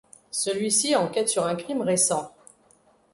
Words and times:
Celui-ci 0.31 0.95
enquête 0.95 1.29
sur 1.29 1.45
un 1.45 1.53
crime 1.53 1.81
récent. 1.81 2.31